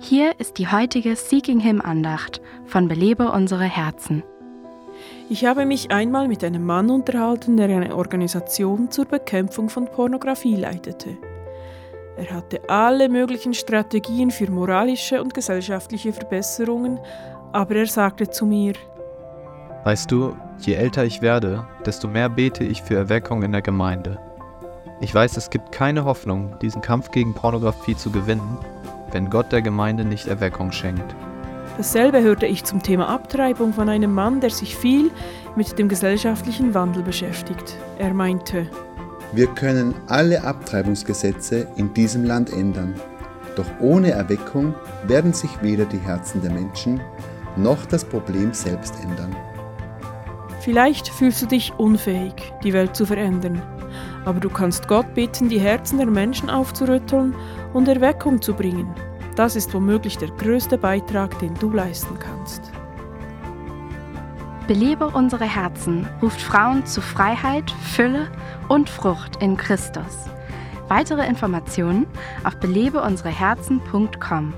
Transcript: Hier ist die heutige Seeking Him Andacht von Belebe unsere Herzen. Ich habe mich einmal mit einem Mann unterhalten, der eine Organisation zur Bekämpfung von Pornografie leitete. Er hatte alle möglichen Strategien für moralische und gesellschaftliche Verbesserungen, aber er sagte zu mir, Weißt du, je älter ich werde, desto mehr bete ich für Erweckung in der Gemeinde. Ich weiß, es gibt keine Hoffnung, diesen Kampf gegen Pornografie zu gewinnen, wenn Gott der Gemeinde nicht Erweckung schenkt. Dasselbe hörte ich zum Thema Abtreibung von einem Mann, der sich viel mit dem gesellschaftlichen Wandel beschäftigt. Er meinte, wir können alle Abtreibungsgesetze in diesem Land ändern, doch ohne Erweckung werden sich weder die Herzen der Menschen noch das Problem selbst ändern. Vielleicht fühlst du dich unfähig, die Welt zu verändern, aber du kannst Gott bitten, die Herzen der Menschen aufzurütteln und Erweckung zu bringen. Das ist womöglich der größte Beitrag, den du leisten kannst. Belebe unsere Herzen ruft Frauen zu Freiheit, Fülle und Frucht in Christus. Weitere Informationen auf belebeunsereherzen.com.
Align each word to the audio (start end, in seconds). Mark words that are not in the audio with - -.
Hier 0.00 0.40
ist 0.40 0.58
die 0.58 0.66
heutige 0.66 1.14
Seeking 1.14 1.60
Him 1.60 1.80
Andacht 1.80 2.40
von 2.66 2.88
Belebe 2.88 3.30
unsere 3.30 3.62
Herzen. 3.62 4.24
Ich 5.28 5.44
habe 5.44 5.66
mich 5.66 5.92
einmal 5.92 6.26
mit 6.26 6.42
einem 6.42 6.66
Mann 6.66 6.90
unterhalten, 6.90 7.56
der 7.56 7.68
eine 7.68 7.94
Organisation 7.94 8.90
zur 8.90 9.04
Bekämpfung 9.04 9.68
von 9.68 9.84
Pornografie 9.84 10.56
leitete. 10.56 11.16
Er 12.16 12.28
hatte 12.34 12.68
alle 12.68 13.08
möglichen 13.08 13.54
Strategien 13.54 14.32
für 14.32 14.50
moralische 14.50 15.22
und 15.22 15.32
gesellschaftliche 15.32 16.12
Verbesserungen, 16.12 16.98
aber 17.52 17.76
er 17.76 17.86
sagte 17.86 18.28
zu 18.28 18.46
mir, 18.46 18.72
Weißt 19.84 20.10
du, 20.10 20.34
je 20.58 20.74
älter 20.74 21.04
ich 21.04 21.22
werde, 21.22 21.68
desto 21.86 22.08
mehr 22.08 22.28
bete 22.28 22.64
ich 22.64 22.82
für 22.82 22.96
Erweckung 22.96 23.44
in 23.44 23.52
der 23.52 23.62
Gemeinde. 23.62 24.18
Ich 25.00 25.14
weiß, 25.14 25.36
es 25.36 25.50
gibt 25.50 25.70
keine 25.70 26.04
Hoffnung, 26.04 26.58
diesen 26.60 26.82
Kampf 26.82 27.12
gegen 27.12 27.32
Pornografie 27.32 27.94
zu 27.94 28.10
gewinnen, 28.10 28.58
wenn 29.14 29.30
Gott 29.30 29.52
der 29.52 29.62
Gemeinde 29.62 30.04
nicht 30.04 30.26
Erweckung 30.26 30.72
schenkt. 30.72 31.14
Dasselbe 31.78 32.20
hörte 32.20 32.46
ich 32.46 32.64
zum 32.64 32.82
Thema 32.82 33.08
Abtreibung 33.08 33.72
von 33.72 33.88
einem 33.88 34.12
Mann, 34.12 34.40
der 34.40 34.50
sich 34.50 34.76
viel 34.76 35.10
mit 35.56 35.78
dem 35.78 35.88
gesellschaftlichen 35.88 36.74
Wandel 36.74 37.02
beschäftigt. 37.02 37.76
Er 37.98 38.12
meinte, 38.12 38.68
wir 39.32 39.46
können 39.46 39.94
alle 40.08 40.44
Abtreibungsgesetze 40.44 41.66
in 41.76 41.94
diesem 41.94 42.24
Land 42.24 42.52
ändern, 42.52 42.94
doch 43.56 43.66
ohne 43.80 44.10
Erweckung 44.10 44.74
werden 45.06 45.32
sich 45.32 45.50
weder 45.62 45.84
die 45.84 45.98
Herzen 45.98 46.42
der 46.42 46.50
Menschen 46.50 47.00
noch 47.56 47.86
das 47.86 48.04
Problem 48.04 48.52
selbst 48.52 48.94
ändern. 49.02 49.34
Vielleicht 50.60 51.08
fühlst 51.08 51.42
du 51.42 51.46
dich 51.46 51.72
unfähig, 51.76 52.34
die 52.62 52.72
Welt 52.72 52.96
zu 52.96 53.06
verändern, 53.06 53.60
aber 54.24 54.40
du 54.40 54.48
kannst 54.48 54.88
Gott 54.88 55.14
bitten, 55.14 55.48
die 55.48 55.60
Herzen 55.60 55.98
der 55.98 56.06
Menschen 56.06 56.50
aufzurütteln 56.50 57.34
und 57.72 57.88
Erweckung 57.88 58.40
zu 58.40 58.54
bringen. 58.54 58.88
Das 59.36 59.56
ist 59.56 59.74
womöglich 59.74 60.18
der 60.18 60.30
größte 60.30 60.78
Beitrag, 60.78 61.38
den 61.40 61.54
du 61.54 61.70
leisten 61.70 62.18
kannst. 62.18 62.72
Belebe 64.66 65.08
unsere 65.08 65.44
Herzen 65.44 66.08
ruft 66.22 66.40
Frauen 66.40 66.86
zu 66.86 67.02
Freiheit, 67.02 67.70
Fülle 67.70 68.30
und 68.68 68.88
Frucht 68.88 69.36
in 69.42 69.58
Christus. 69.58 70.24
Weitere 70.88 71.26
Informationen 71.26 72.06
auf 72.44 72.56
belebeunsereherzen.com. 72.60 74.54